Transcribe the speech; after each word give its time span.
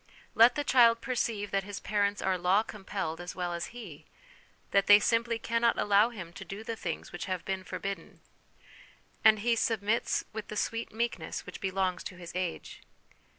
Let 0.33 0.55
the 0.55 0.63
child 0.63 0.99
perceive 0.99 1.51
that 1.51 1.63
his 1.63 1.79
parents 1.79 2.23
are 2.23 2.35
law 2.35 2.63
compelled 2.63 3.21
as 3.21 3.35
well 3.35 3.53
as 3.53 3.67
he, 3.67 4.07
that 4.71 4.87
they 4.87 4.99
simply 4.99 5.37
cannot 5.37 5.77
allow 5.77 6.09
him 6.09 6.33
to 6.33 6.43
do 6.43 6.63
the 6.63 6.75
things 6.75 7.11
which 7.11 7.25
have 7.25 7.45
been 7.45 7.63
forbidden, 7.63 8.19
and 9.23 9.41
he 9.41 9.55
submits 9.55 10.23
with 10.33 10.47
the 10.47 10.57
sweet 10.57 10.91
meekness 10.91 11.45
which 11.45 11.61
belongs 11.61 12.03
to 12.05 12.15
his 12.17 12.31
age. 12.33 12.81